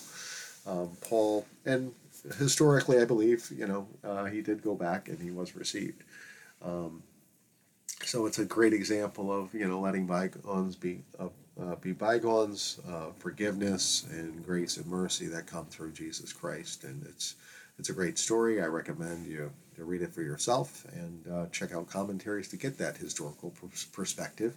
um, 0.70 0.90
Paul 1.00 1.46
and 1.64 1.92
historically, 2.38 2.98
I 3.00 3.04
believe, 3.04 3.50
you 3.56 3.66
know, 3.66 3.86
uh, 4.04 4.24
he 4.26 4.42
did 4.42 4.62
go 4.62 4.74
back 4.74 5.08
and 5.08 5.20
he 5.20 5.30
was 5.30 5.56
received. 5.56 6.02
Um, 6.62 7.02
so 8.04 8.26
it's 8.26 8.38
a 8.38 8.44
great 8.44 8.72
example 8.72 9.30
of 9.32 9.52
you 9.54 9.68
know 9.68 9.80
letting 9.80 10.06
bygones 10.06 10.76
be 10.76 11.00
uh, 11.18 11.28
uh, 11.60 11.76
be 11.76 11.92
bygones, 11.92 12.80
uh, 12.88 13.10
forgiveness 13.18 14.06
and 14.10 14.44
grace 14.44 14.76
and 14.78 14.86
mercy 14.86 15.26
that 15.26 15.46
come 15.46 15.66
through 15.66 15.92
Jesus 15.92 16.32
Christ, 16.32 16.84
and 16.84 17.04
it's 17.06 17.34
it's 17.78 17.90
a 17.90 17.92
great 17.92 18.18
story. 18.18 18.62
I 18.62 18.66
recommend 18.66 19.26
you 19.26 19.50
to 19.76 19.84
read 19.84 20.02
it 20.02 20.12
for 20.12 20.22
yourself 20.22 20.86
and 20.92 21.26
uh, 21.32 21.46
check 21.52 21.72
out 21.72 21.88
commentaries 21.88 22.48
to 22.48 22.56
get 22.56 22.78
that 22.78 22.96
historical 22.96 23.54
perspective. 23.92 24.56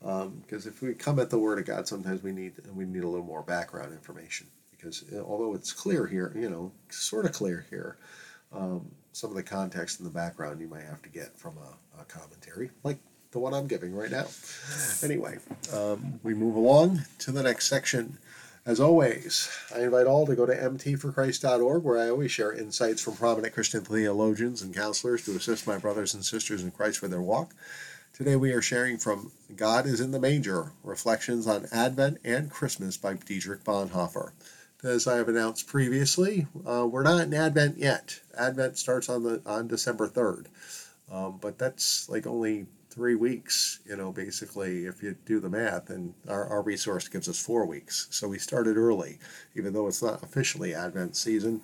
Because 0.00 0.66
um, 0.66 0.72
if 0.72 0.80
we 0.80 0.94
come 0.94 1.18
at 1.18 1.30
the 1.30 1.38
Word 1.38 1.58
of 1.58 1.66
God, 1.66 1.86
sometimes 1.86 2.22
we 2.22 2.32
need 2.32 2.54
we 2.74 2.84
need 2.84 3.02
a 3.02 3.08
little 3.08 3.26
more 3.26 3.42
background 3.42 3.92
information. 3.92 4.46
Because 4.70 5.04
although 5.24 5.54
it's 5.54 5.72
clear 5.72 6.06
here, 6.06 6.32
you 6.34 6.48
know, 6.48 6.72
sort 6.88 7.26
of 7.26 7.32
clear 7.32 7.66
here, 7.68 7.98
um, 8.52 8.90
some 9.12 9.30
of 9.30 9.36
the 9.36 9.42
context 9.42 10.00
in 10.00 10.04
the 10.04 10.10
background 10.10 10.60
you 10.60 10.68
might 10.68 10.84
have 10.84 11.02
to 11.02 11.08
get 11.08 11.36
from 11.36 11.56
a, 11.58 12.00
a 12.00 12.04
commentary, 12.04 12.70
like 12.82 12.98
the 13.32 13.38
one 13.38 13.54
I'm 13.54 13.66
giving 13.66 13.94
right 13.94 14.10
now. 14.10 14.26
Anyway, 15.02 15.38
um, 15.72 16.18
we 16.22 16.34
move 16.34 16.56
along 16.56 17.02
to 17.18 17.32
the 17.32 17.42
next 17.42 17.68
section. 17.68 18.18
As 18.66 18.78
always, 18.78 19.50
I 19.74 19.80
invite 19.80 20.06
all 20.06 20.26
to 20.26 20.36
go 20.36 20.44
to 20.44 20.54
mtforchrist.org, 20.54 21.82
where 21.82 21.98
I 21.98 22.10
always 22.10 22.30
share 22.30 22.52
insights 22.52 23.02
from 23.02 23.16
prominent 23.16 23.54
Christian 23.54 23.82
theologians 23.82 24.60
and 24.62 24.74
counselors 24.74 25.24
to 25.24 25.34
assist 25.34 25.66
my 25.66 25.78
brothers 25.78 26.12
and 26.12 26.24
sisters 26.24 26.62
in 26.62 26.70
Christ 26.70 27.00
with 27.00 27.10
their 27.10 27.22
walk. 27.22 27.54
Today 28.20 28.36
we 28.36 28.52
are 28.52 28.60
sharing 28.60 28.98
from 28.98 29.32
God 29.56 29.86
is 29.86 29.98
in 29.98 30.10
the 30.10 30.20
Manger 30.20 30.72
Reflections 30.84 31.46
on 31.46 31.64
Advent 31.72 32.18
and 32.22 32.50
Christmas 32.50 32.98
by 32.98 33.14
Dietrich 33.14 33.64
Bonhoeffer. 33.64 34.32
As 34.84 35.06
I 35.06 35.16
have 35.16 35.30
announced 35.30 35.66
previously, 35.66 36.46
uh, 36.66 36.86
we're 36.86 37.02
not 37.02 37.22
in 37.22 37.32
Advent 37.32 37.78
yet. 37.78 38.20
Advent 38.36 38.76
starts 38.76 39.08
on 39.08 39.22
the 39.22 39.40
on 39.46 39.68
December 39.68 40.06
3rd, 40.06 40.48
um, 41.10 41.38
but 41.40 41.56
that's 41.56 42.10
like 42.10 42.26
only 42.26 42.66
three 42.90 43.14
weeks, 43.14 43.80
you 43.86 43.96
know, 43.96 44.12
basically, 44.12 44.84
if 44.84 45.02
you 45.02 45.16
do 45.24 45.40
the 45.40 45.48
math, 45.48 45.88
and 45.88 46.12
our, 46.28 46.46
our 46.46 46.60
resource 46.60 47.08
gives 47.08 47.26
us 47.26 47.40
four 47.40 47.64
weeks. 47.64 48.06
So 48.10 48.28
we 48.28 48.38
started 48.38 48.76
early, 48.76 49.18
even 49.54 49.72
though 49.72 49.88
it's 49.88 50.02
not 50.02 50.22
officially 50.22 50.74
Advent 50.74 51.16
season, 51.16 51.62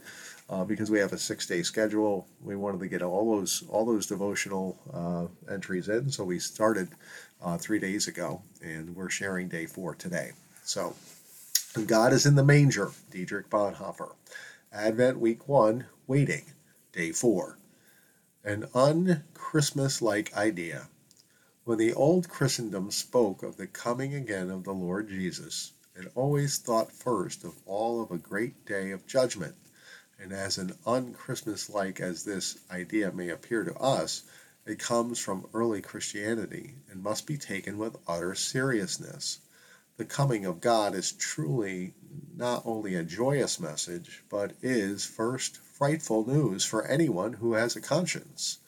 uh, 0.48 0.64
because 0.64 0.90
we 0.90 0.98
have 0.98 1.12
a 1.12 1.18
six 1.18 1.46
day 1.46 1.62
schedule. 1.62 2.26
We 2.42 2.56
wanted 2.56 2.80
to 2.80 2.88
get 2.88 3.02
all 3.02 3.36
those 3.36 3.64
all 3.68 3.84
those 3.84 4.06
devotional 4.06 4.78
uh, 4.92 5.52
entries 5.52 5.88
in, 5.88 6.10
so 6.10 6.24
we 6.24 6.38
started 6.38 6.88
uh, 7.42 7.58
three 7.58 7.78
days 7.78 8.08
ago, 8.08 8.42
and 8.62 8.94
we're 8.94 9.10
sharing 9.10 9.48
day 9.48 9.66
four 9.66 9.94
today. 9.94 10.32
So, 10.64 10.94
God 11.86 12.12
is 12.12 12.26
in 12.26 12.34
the 12.34 12.44
manger, 12.44 12.90
Dietrich 13.10 13.50
Bonhoeffer. 13.50 14.14
Advent 14.72 15.18
week 15.18 15.48
one, 15.48 15.86
waiting, 16.06 16.44
day 16.92 17.12
four. 17.12 17.58
An 18.44 18.66
un 18.74 19.24
Christmas 19.34 20.00
like 20.00 20.36
idea. 20.36 20.88
When 21.64 21.78
the 21.78 21.94
old 21.94 22.28
Christendom 22.28 22.92
spoke 22.92 23.42
of 23.42 23.56
the 23.56 23.66
coming 23.66 24.14
again 24.14 24.50
of 24.50 24.62
the 24.62 24.72
Lord 24.72 25.08
Jesus, 25.08 25.72
it 25.96 26.12
always 26.14 26.58
thought 26.58 26.92
first 26.92 27.42
of 27.42 27.54
all 27.66 28.02
of 28.02 28.12
a 28.12 28.18
great 28.18 28.64
day 28.66 28.92
of 28.92 29.06
judgment. 29.06 29.54
And 30.18 30.32
as 30.32 30.58
an 30.58 30.76
un-Christmas 30.86 31.68
like 31.68 32.00
as 32.00 32.24
this 32.24 32.58
idea 32.70 33.12
may 33.12 33.28
appear 33.28 33.64
to 33.64 33.74
us, 33.76 34.22
it 34.64 34.78
comes 34.78 35.18
from 35.18 35.46
early 35.54 35.80
Christianity 35.80 36.74
and 36.90 37.02
must 37.02 37.26
be 37.26 37.36
taken 37.36 37.78
with 37.78 37.98
utter 38.08 38.34
seriousness. 38.34 39.40
The 39.96 40.04
coming 40.04 40.44
of 40.44 40.60
God 40.60 40.94
is 40.94 41.12
truly 41.12 41.94
not 42.34 42.62
only 42.64 42.94
a 42.94 43.04
joyous 43.04 43.60
message, 43.60 44.24
but 44.28 44.54
is 44.62 45.04
first 45.04 45.58
frightful 45.58 46.26
news 46.26 46.64
for 46.64 46.86
anyone 46.86 47.34
who 47.34 47.52
has 47.52 47.76
a 47.76 47.80
conscience. 47.80 48.58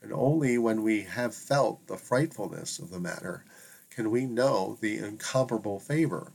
And 0.00 0.12
only 0.12 0.58
when 0.58 0.82
we 0.82 1.02
have 1.02 1.34
felt 1.34 1.86
the 1.86 1.96
frightfulness 1.96 2.78
of 2.78 2.90
the 2.90 3.00
matter 3.00 3.44
can 3.90 4.10
we 4.10 4.26
know 4.26 4.78
the 4.80 4.98
incomparable 4.98 5.80
favor. 5.80 6.32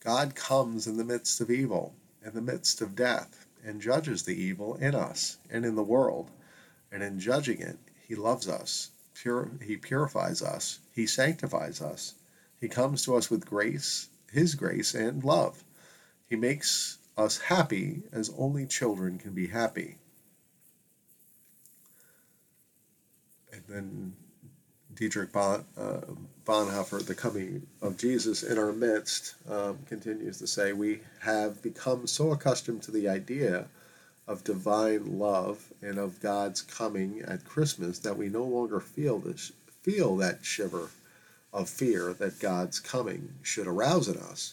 God 0.00 0.34
comes 0.34 0.86
in 0.86 0.96
the 0.96 1.04
midst 1.04 1.40
of 1.40 1.50
evil, 1.50 1.94
in 2.24 2.34
the 2.34 2.40
midst 2.40 2.80
of 2.80 2.96
death, 2.96 3.46
and 3.64 3.80
judges 3.80 4.22
the 4.22 4.40
evil 4.40 4.76
in 4.76 4.94
us 4.94 5.38
and 5.50 5.64
in 5.64 5.74
the 5.74 5.82
world. 5.82 6.30
And 6.92 7.02
in 7.02 7.18
judging 7.18 7.60
it, 7.60 7.78
He 8.06 8.14
loves 8.14 8.48
us, 8.48 8.90
He 9.62 9.76
purifies 9.76 10.42
us, 10.42 10.80
He 10.92 11.06
sanctifies 11.06 11.80
us. 11.80 12.14
He 12.60 12.68
comes 12.68 13.04
to 13.04 13.16
us 13.16 13.30
with 13.30 13.46
grace, 13.46 14.08
His 14.32 14.54
grace 14.54 14.94
and 14.94 15.24
love. 15.24 15.64
He 16.28 16.36
makes 16.36 16.98
us 17.16 17.38
happy 17.38 18.02
as 18.12 18.32
only 18.36 18.66
children 18.66 19.18
can 19.18 19.32
be 19.32 19.46
happy. 19.46 19.96
and 23.52 23.62
then 23.68 24.12
Dietrich 25.00 25.32
bon, 25.32 25.64
uh, 25.78 26.02
Bonhoeffer, 26.44 27.02
the 27.02 27.14
coming 27.14 27.66
of 27.80 27.96
Jesus 27.96 28.42
in 28.42 28.58
our 28.58 28.70
midst, 28.70 29.34
um, 29.48 29.78
continues 29.86 30.36
to 30.40 30.46
say, 30.46 30.74
We 30.74 31.00
have 31.20 31.62
become 31.62 32.06
so 32.06 32.32
accustomed 32.32 32.82
to 32.82 32.90
the 32.90 33.08
idea 33.08 33.68
of 34.28 34.44
divine 34.44 35.18
love 35.18 35.72
and 35.80 35.96
of 35.96 36.20
God's 36.20 36.60
coming 36.60 37.22
at 37.22 37.46
Christmas 37.46 37.98
that 38.00 38.18
we 38.18 38.28
no 38.28 38.44
longer 38.44 38.78
feel 38.78 39.18
this, 39.18 39.52
feel 39.80 40.18
that 40.18 40.44
shiver 40.44 40.90
of 41.50 41.70
fear 41.70 42.12
that 42.12 42.38
God's 42.38 42.78
coming 42.78 43.36
should 43.40 43.66
arouse 43.66 44.06
in 44.06 44.18
us. 44.18 44.52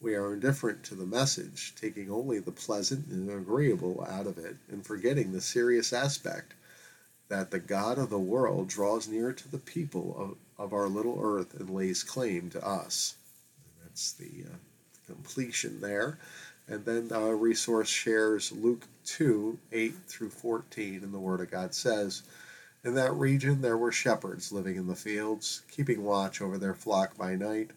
We 0.00 0.14
are 0.14 0.32
indifferent 0.32 0.84
to 0.84 0.94
the 0.94 1.04
message, 1.04 1.74
taking 1.78 2.10
only 2.10 2.38
the 2.38 2.50
pleasant 2.50 3.08
and 3.08 3.30
agreeable 3.30 4.06
out 4.08 4.26
of 4.26 4.38
it, 4.38 4.56
and 4.70 4.86
forgetting 4.86 5.32
the 5.32 5.42
serious 5.42 5.92
aspect 5.92 6.54
that 7.32 7.50
the 7.50 7.58
God 7.58 7.96
of 7.96 8.10
the 8.10 8.18
world 8.18 8.68
draws 8.68 9.08
near 9.08 9.32
to 9.32 9.50
the 9.50 9.56
people 9.56 10.14
of, 10.58 10.62
of 10.62 10.74
our 10.74 10.86
little 10.86 11.18
earth 11.18 11.58
and 11.58 11.70
lays 11.70 12.02
claim 12.02 12.50
to 12.50 12.62
us. 12.62 13.14
And 13.64 13.88
that's 13.88 14.12
the 14.12 14.44
uh, 14.44 14.56
completion 15.06 15.80
there. 15.80 16.18
And 16.68 16.84
then 16.84 17.10
our 17.10 17.34
resource 17.34 17.88
shares 17.88 18.52
Luke 18.52 18.86
2 19.06 19.58
8 19.72 19.94
through 20.08 20.28
14, 20.28 21.00
and 21.02 21.14
the 21.14 21.18
Word 21.18 21.40
of 21.40 21.50
God 21.50 21.74
says, 21.74 22.22
In 22.84 22.92
that 22.96 23.14
region 23.14 23.62
there 23.62 23.78
were 23.78 23.92
shepherds 23.92 24.52
living 24.52 24.76
in 24.76 24.86
the 24.86 24.94
fields, 24.94 25.62
keeping 25.70 26.04
watch 26.04 26.42
over 26.42 26.58
their 26.58 26.74
flock 26.74 27.16
by 27.16 27.34
night. 27.34 27.70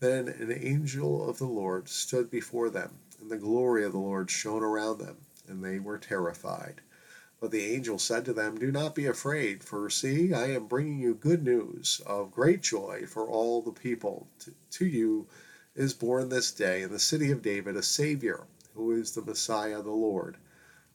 Then 0.00 0.26
an 0.26 0.50
angel 0.50 1.30
of 1.30 1.38
the 1.38 1.46
Lord 1.46 1.88
stood 1.88 2.32
before 2.32 2.68
them, 2.68 2.90
and 3.20 3.30
the 3.30 3.36
glory 3.36 3.84
of 3.84 3.92
the 3.92 3.98
Lord 3.98 4.28
shone 4.28 4.64
around 4.64 4.98
them, 4.98 5.18
and 5.46 5.64
they 5.64 5.78
were 5.78 5.98
terrified. 5.98 6.80
But 7.40 7.52
the 7.52 7.66
angel 7.66 8.00
said 8.00 8.24
to 8.24 8.32
them, 8.32 8.58
Do 8.58 8.72
not 8.72 8.96
be 8.96 9.06
afraid, 9.06 9.62
for 9.62 9.88
see, 9.90 10.32
I 10.32 10.46
am 10.46 10.66
bringing 10.66 10.98
you 10.98 11.14
good 11.14 11.44
news 11.44 12.00
of 12.04 12.32
great 12.32 12.62
joy 12.62 13.06
for 13.06 13.28
all 13.28 13.62
the 13.62 13.70
people. 13.70 14.26
To, 14.70 14.84
you 14.84 15.28
is 15.76 15.94
born 15.94 16.30
this 16.30 16.50
day 16.50 16.82
in 16.82 16.90
the 16.90 16.98
city 16.98 17.30
of 17.30 17.40
David 17.40 17.76
a 17.76 17.82
Savior, 17.84 18.48
who 18.74 18.90
is 18.90 19.12
the 19.12 19.22
Messiah, 19.22 19.82
the 19.82 19.92
Lord. 19.92 20.36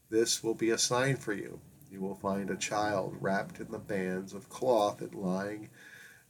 This 0.10 0.44
will 0.44 0.54
be 0.54 0.70
a 0.70 0.78
sign 0.78 1.16
for 1.16 1.32
you. 1.32 1.62
You 1.90 2.02
will 2.02 2.16
find 2.16 2.50
a 2.50 2.58
child 2.58 3.16
wrapped 3.22 3.62
in 3.62 3.72
the 3.72 3.80
bands 3.80 4.34
of 4.34 4.50
cloth 4.50 5.02
and 5.02 5.16
lying 5.16 5.70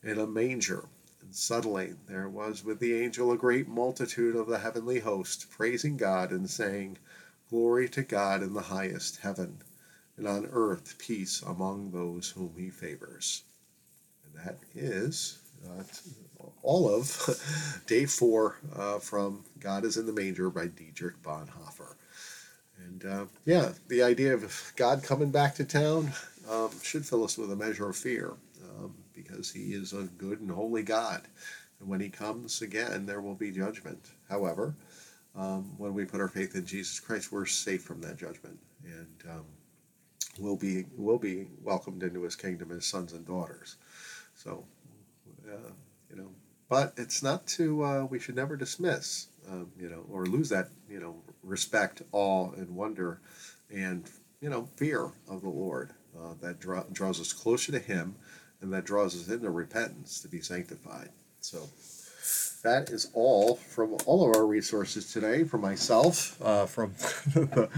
in 0.04 0.20
a 0.20 0.28
manger. 0.28 0.86
And 1.24 1.34
suddenly 1.34 1.96
there 2.06 2.30
was 2.30 2.64
with 2.64 2.80
the 2.80 2.94
angel 2.94 3.32
a 3.32 3.38
great 3.38 3.68
multitude 3.68 4.36
of 4.36 4.46
the 4.46 4.60
heavenly 4.60 5.00
host, 5.00 5.50
praising 5.50 5.98
God 5.98 6.30
and 6.30 6.48
saying, 6.48 7.00
Glory 7.50 7.90
to 7.90 8.04
God 8.04 8.44
in 8.44 8.54
the 8.54 8.62
highest 8.62 9.18
heaven, 9.18 9.64
and 10.18 10.28
on 10.28 10.48
earth 10.52 10.96
peace 10.98 11.42
among 11.42 11.92
those 11.92 12.30
whom 12.30 12.54
he 12.58 12.70
favors. 12.70 13.44
And 14.26 14.46
that 14.46 14.58
is 14.76 15.40
uh, 15.68 15.84
all 16.62 16.94
of 16.94 17.84
day 17.88 18.06
four 18.06 18.58
uh, 18.76 19.00
from 19.00 19.44
God 19.60 19.86
is 19.86 19.98
in 19.98 20.06
the 20.06 20.14
Manger 20.14 20.50
by 20.50 20.68
Dietrich 20.68 21.22
Bonhoeffer. 21.22 21.96
And 22.86 23.06
uh, 23.06 23.26
yeah, 23.46 23.72
the 23.88 24.04
idea 24.04 24.34
of 24.34 24.74
God 24.76 25.04
coming 25.04 25.32
back 25.32 25.56
to 25.56 25.64
town 25.64 26.12
um, 26.50 26.70
should 26.82 27.06
fill 27.06 27.24
us 27.24 27.38
with 27.38 27.52
a 27.52 27.56
measure 27.56 27.90
of 27.90 27.96
fear 27.96 28.34
because 29.14 29.52
he 29.52 29.74
is 29.74 29.94
a 29.94 30.04
good 30.18 30.42
and 30.42 30.52
holy 30.52 30.84
God. 30.84 31.22
And 31.80 31.90
when 31.90 32.00
he 32.00 32.10
comes 32.10 32.62
again, 32.62 33.06
there 33.06 33.22
will 33.22 33.36
be 33.36 33.52
judgment. 33.52 34.10
However, 34.30 34.76
um, 35.36 35.74
when 35.78 35.94
we 35.94 36.06
put 36.06 36.22
our 36.22 36.28
faith 36.28 36.56
in 36.56 36.66
Jesus 36.66 37.00
Christ, 37.00 37.32
we're 37.32 37.46
safe 37.46 37.84
from 37.84 38.02
that 38.02 38.18
judgment, 38.18 38.60
and 38.86 39.32
we'll 40.40 40.56
be 40.56 40.86
will 40.98 41.18
be 41.18 41.48
welcomed 41.64 42.04
into 42.04 42.24
His 42.24 42.36
kingdom 42.36 42.72
as 42.72 42.86
sons 42.86 43.14
and 43.14 43.26
daughters. 43.26 43.78
So, 44.36 44.64
uh, 45.48 45.72
you 46.10 46.16
know, 46.16 46.30
but 46.70 46.94
it's 46.98 47.24
not 47.24 47.46
to 47.48 47.84
uh, 47.84 48.06
we 48.06 48.20
should 48.20 48.36
never 48.36 48.56
dismiss, 48.56 49.28
um, 49.50 49.72
you 49.80 49.90
know, 49.90 50.06
or 50.12 50.26
lose 50.26 50.50
that 50.50 50.70
you 50.90 51.00
know 51.00 51.16
respect, 51.44 52.02
awe, 52.12 52.52
and 52.54 52.76
wonder, 52.76 53.20
and 53.72 54.10
you 54.42 54.50
know 54.50 54.68
fear 54.76 55.12
of 55.30 55.42
the 55.42 55.50
Lord 55.50 55.92
uh, 56.18 56.34
that 56.42 56.60
draw, 56.60 56.84
draws 56.92 57.20
us 57.20 57.34
closer 57.34 57.72
to 57.72 57.80
Him 57.80 58.16
and 58.64 58.74
that 58.74 58.86
draws 58.86 59.14
us 59.14 59.28
into 59.28 59.52
repentance 59.52 60.22
to 60.22 60.28
be 60.28 60.40
sanctified. 60.40 61.10
So 61.42 61.70
that 62.64 62.90
is 62.90 63.12
all 63.14 63.56
from 63.56 63.98
all 64.06 64.28
of 64.28 64.36
our 64.36 64.46
resources 64.48 65.12
today. 65.12 65.44
From 65.44 65.62
myself, 65.62 66.42
uh, 66.42 66.66
from 66.66 66.94
the, 67.34 67.70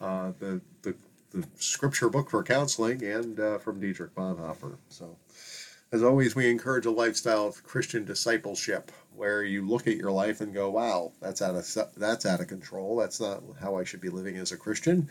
uh, 0.00 0.32
the, 0.38 0.60
the, 0.82 0.94
the 1.40 1.48
scripture 1.56 2.08
book 2.08 2.30
for 2.30 2.42
counseling, 2.42 3.02
and 3.04 3.38
uh, 3.38 3.58
from 3.58 3.80
Dietrich 3.80 4.14
Bonhoeffer. 4.14 4.76
So, 4.88 5.16
as 5.92 6.02
always, 6.02 6.34
we 6.34 6.50
encourage 6.50 6.86
a 6.86 6.90
lifestyle 6.90 7.46
of 7.46 7.62
Christian 7.62 8.04
discipleship 8.04 8.92
where 9.14 9.42
you 9.42 9.66
look 9.66 9.86
at 9.86 9.96
your 9.96 10.12
life 10.12 10.40
and 10.40 10.54
go, 10.54 10.70
"Wow, 10.70 11.12
that's 11.20 11.42
out 11.42 11.54
of 11.54 11.94
that's 11.96 12.26
out 12.26 12.40
of 12.40 12.48
control. 12.48 12.96
That's 12.96 13.20
not 13.20 13.42
how 13.60 13.76
I 13.76 13.84
should 13.84 14.00
be 14.00 14.10
living 14.10 14.36
as 14.36 14.52
a 14.52 14.56
Christian. 14.56 15.08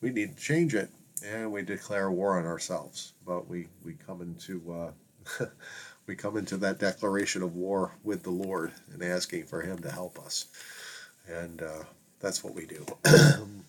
We 0.00 0.10
need 0.10 0.36
to 0.36 0.42
change 0.42 0.74
it." 0.74 0.90
and 1.24 1.50
we 1.50 1.62
declare 1.62 2.10
war 2.10 2.38
on 2.38 2.46
ourselves. 2.46 3.12
But 3.26 3.48
we 3.48 3.68
we 3.84 3.94
come 3.94 4.20
into 4.22 4.92
uh, 5.40 5.46
we 6.06 6.14
come 6.14 6.36
into 6.36 6.56
that 6.58 6.78
declaration 6.78 7.42
of 7.42 7.54
war 7.54 7.92
with 8.04 8.22
the 8.22 8.30
Lord 8.30 8.72
and 8.92 9.02
asking 9.02 9.44
for 9.44 9.62
Him 9.62 9.78
to 9.80 9.90
help 9.90 10.18
us, 10.18 10.46
and 11.28 11.62
uh, 11.62 11.84
that's 12.20 12.44
what 12.44 12.54
we 12.54 12.66
do. 12.66 12.84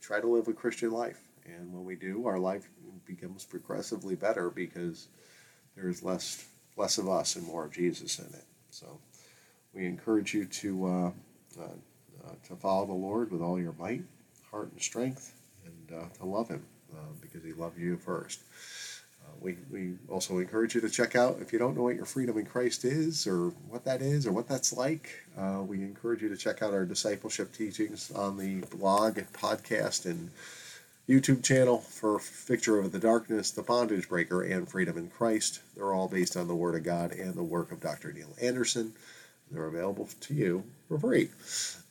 try 0.00 0.20
to 0.20 0.26
live 0.26 0.48
a 0.48 0.52
Christian 0.52 0.90
life, 0.90 1.20
and 1.46 1.72
when 1.72 1.84
we 1.84 1.96
do, 1.96 2.26
our 2.26 2.38
life 2.38 2.68
becomes 3.06 3.44
progressively 3.44 4.14
better 4.14 4.50
because 4.50 5.08
there's 5.76 6.02
less 6.02 6.46
less 6.76 6.98
of 6.98 7.08
us 7.08 7.36
and 7.36 7.46
more 7.46 7.64
of 7.64 7.72
Jesus 7.72 8.18
in 8.18 8.26
it. 8.26 8.44
So 8.70 8.98
we 9.72 9.86
encourage 9.86 10.34
you 10.34 10.44
to 10.46 10.86
uh, 10.86 11.10
uh, 11.60 11.64
uh 12.26 12.34
to 12.48 12.56
follow 12.56 12.86
the 12.86 12.92
Lord 12.92 13.30
with 13.30 13.42
all 13.42 13.60
your 13.60 13.74
might, 13.78 14.02
heart, 14.50 14.70
and 14.72 14.80
strength 14.80 15.34
and 15.64 15.98
uh, 15.98 16.08
to 16.18 16.26
love 16.26 16.48
Him 16.48 16.64
uh, 16.92 17.12
because 17.20 17.44
He 17.44 17.52
loved 17.52 17.78
you 17.78 17.96
first. 17.96 18.40
We, 19.40 19.56
we 19.70 19.94
also 20.08 20.38
encourage 20.38 20.74
you 20.74 20.80
to 20.80 20.90
check 20.90 21.16
out 21.16 21.38
if 21.40 21.52
you 21.52 21.58
don't 21.58 21.76
know 21.76 21.82
what 21.82 21.96
your 21.96 22.06
freedom 22.06 22.38
in 22.38 22.46
Christ 22.46 22.84
is 22.84 23.26
or 23.26 23.48
what 23.68 23.84
that 23.84 24.02
is 24.02 24.26
or 24.26 24.32
what 24.32 24.48
that's 24.48 24.72
like. 24.72 25.10
Uh, 25.38 25.62
we 25.66 25.82
encourage 25.82 26.22
you 26.22 26.28
to 26.28 26.36
check 26.36 26.62
out 26.62 26.72
our 26.72 26.84
discipleship 26.84 27.52
teachings 27.52 28.10
on 28.12 28.36
the 28.36 28.66
blog, 28.76 29.18
podcast, 29.32 30.06
and 30.06 30.30
YouTube 31.08 31.42
channel 31.44 31.78
for 31.78 32.18
Victory 32.46 32.78
Over 32.78 32.88
the 32.88 32.98
Darkness, 32.98 33.50
The 33.50 33.62
Bondage 33.62 34.08
Breaker, 34.08 34.42
and 34.42 34.68
Freedom 34.68 34.96
in 34.96 35.08
Christ. 35.08 35.60
They're 35.76 35.92
all 35.92 36.08
based 36.08 36.36
on 36.36 36.48
the 36.48 36.54
Word 36.54 36.74
of 36.74 36.82
God 36.82 37.12
and 37.12 37.34
the 37.34 37.42
work 37.42 37.72
of 37.72 37.80
Dr. 37.80 38.12
Neil 38.12 38.34
Anderson. 38.40 38.94
They're 39.50 39.66
available 39.66 40.08
to 40.20 40.34
you 40.34 40.64
for 40.88 40.98
free. 40.98 41.28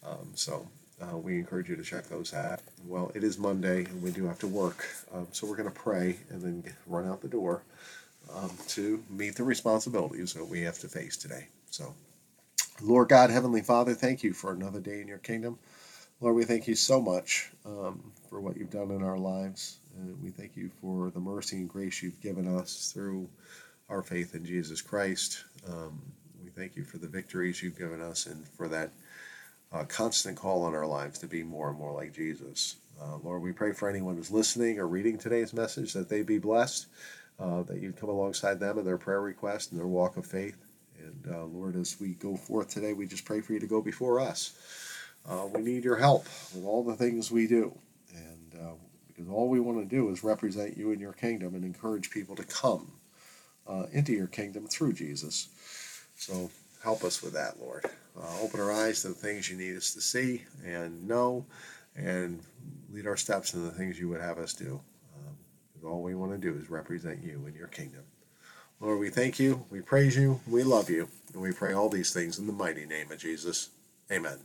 Um, 0.03 0.32
so 0.34 0.67
uh, 1.11 1.17
we 1.17 1.37
encourage 1.39 1.69
you 1.69 1.75
to 1.75 1.83
check 1.83 2.07
those 2.07 2.33
out. 2.33 2.59
Well, 2.85 3.11
it 3.15 3.23
is 3.23 3.37
Monday 3.37 3.85
and 3.85 4.01
we 4.01 4.11
do 4.11 4.25
have 4.25 4.39
to 4.39 4.47
work, 4.47 4.85
um, 5.13 5.27
so 5.31 5.47
we're 5.47 5.57
going 5.57 5.69
to 5.69 5.75
pray 5.75 6.17
and 6.29 6.41
then 6.41 6.63
run 6.87 7.07
out 7.07 7.21
the 7.21 7.27
door 7.27 7.63
um, 8.33 8.51
to 8.69 9.03
meet 9.09 9.35
the 9.35 9.43
responsibilities 9.43 10.33
that 10.33 10.45
we 10.45 10.61
have 10.61 10.79
to 10.79 10.87
face 10.87 11.17
today. 11.17 11.47
So, 11.69 11.93
Lord 12.81 13.09
God, 13.09 13.29
Heavenly 13.29 13.61
Father, 13.61 13.93
thank 13.93 14.23
you 14.23 14.33
for 14.33 14.51
another 14.51 14.79
day 14.79 15.01
in 15.01 15.07
your 15.07 15.19
kingdom. 15.19 15.57
Lord, 16.21 16.35
we 16.35 16.45
thank 16.45 16.67
you 16.67 16.75
so 16.75 17.01
much 17.01 17.51
um, 17.65 18.11
for 18.29 18.39
what 18.39 18.57
you've 18.57 18.71
done 18.71 18.91
in 18.91 19.03
our 19.03 19.17
lives. 19.17 19.77
And 19.97 20.21
we 20.23 20.29
thank 20.29 20.55
you 20.55 20.71
for 20.81 21.09
the 21.11 21.19
mercy 21.19 21.57
and 21.57 21.69
grace 21.69 22.01
you've 22.01 22.21
given 22.21 22.47
us 22.47 22.91
through 22.93 23.27
our 23.89 24.01
faith 24.01 24.33
in 24.33 24.45
Jesus 24.45 24.81
Christ. 24.81 25.43
Um, 25.67 26.01
we 26.43 26.49
thank 26.49 26.75
you 26.75 26.83
for 26.83 26.97
the 26.97 27.07
victories 27.07 27.61
you've 27.61 27.77
given 27.77 28.01
us 28.01 28.25
and 28.25 28.47
for 28.47 28.67
that 28.69 28.91
a 29.73 29.86
constant 29.86 30.38
call 30.38 30.63
on 30.63 30.75
our 30.75 30.86
lives 30.86 31.17
to 31.19 31.27
be 31.27 31.43
more 31.43 31.69
and 31.69 31.77
more 31.77 31.93
like 31.93 32.13
Jesus. 32.13 32.75
Uh, 33.01 33.17
Lord, 33.23 33.41
we 33.41 33.51
pray 33.51 33.73
for 33.73 33.89
anyone 33.89 34.15
who's 34.15 34.31
listening 34.31 34.79
or 34.79 34.88
reading 34.88 35.17
today's 35.17 35.51
message 35.51 35.93
that 35.93 36.09
they 36.09 36.21
be 36.21 36.38
blessed, 36.38 36.86
uh, 37.39 37.63
that 37.63 37.81
you 37.81 37.91
come 37.91 38.09
alongside 38.09 38.59
them 38.59 38.77
in 38.77 38.86
their 38.86 38.99
prayer 38.99 39.21
request 39.21 39.71
and 39.71 39.79
their 39.79 39.88
walk 39.88 40.15
of 40.15 40.25
faith. 40.25 40.57
And 40.99 41.33
uh, 41.33 41.45
Lord, 41.45 41.75
as 41.75 41.99
we 41.99 42.13
go 42.13 42.38
forth 42.38 42.69
today, 42.69 42.93
we 42.93 43.07
just 43.07 43.25
pray 43.25 43.41
for 43.41 43.53
you 43.53 43.59
to 43.59 43.67
go 43.67 43.81
before 43.81 44.19
us. 44.19 44.53
Uh, 45.27 45.47
we 45.51 45.62
need 45.62 45.83
your 45.83 45.95
help 45.95 46.25
with 46.53 46.65
all 46.65 46.83
the 46.83 46.95
things 46.95 47.31
we 47.31 47.47
do. 47.47 47.77
And 48.13 48.62
uh, 48.62 48.73
because 49.07 49.29
all 49.29 49.49
we 49.49 49.59
want 49.59 49.79
to 49.79 49.95
do 49.95 50.09
is 50.12 50.23
represent 50.23 50.77
you 50.77 50.91
in 50.91 50.99
your 50.99 51.13
kingdom 51.13 51.55
and 51.55 51.65
encourage 51.65 52.12
people 52.12 52.36
to 52.36 52.43
come 52.43 52.91
uh, 53.67 53.86
into 53.91 54.12
your 54.12 54.27
kingdom 54.27 54.67
through 54.67 54.93
Jesus. 54.93 55.49
So 56.15 56.51
help 56.83 57.03
us 57.03 57.23
with 57.23 57.33
that, 57.33 57.59
Lord. 57.59 57.86
Uh, 58.19 58.41
open 58.41 58.60
our 58.60 58.71
eyes 58.71 59.02
to 59.02 59.10
the 59.10 59.13
things 59.13 59.49
you 59.49 59.58
need 59.58 59.76
us 59.76 59.93
to 59.93 60.02
see 60.02 60.43
and 60.63 61.08
know, 61.08 61.45
and 61.95 62.39
lead 62.91 63.08
our 63.08 63.17
steps 63.17 63.54
in 63.54 63.63
the 63.63 63.71
things 63.71 63.99
you 63.99 64.08
would 64.08 64.21
have 64.21 64.38
us 64.38 64.54
do. 64.54 64.80
Um, 65.15 65.89
all 65.89 66.02
we 66.04 66.15
want 66.15 66.32
to 66.32 66.38
do 66.38 66.58
is 66.58 66.69
represent 66.69 67.23
you 67.23 67.45
in 67.47 67.56
your 67.56 67.67
kingdom. 67.67 68.04
Lord, 68.80 68.99
we 68.99 69.10
thank 69.10 69.39
you, 69.39 69.65
we 69.71 69.82
praise 69.82 70.15
you, 70.15 70.41
we 70.47 70.63
love 70.63 70.89
you, 70.89 71.08
and 71.34 71.41
we 71.41 71.52
pray 71.54 71.73
all 71.73 71.89
these 71.89 72.13
things 72.13 72.38
in 72.38 72.47
the 72.47 72.54
mighty 72.54 72.86
name 72.86 73.12
of 73.12 73.17
Jesus. 73.17 73.69
Amen. 74.12 74.38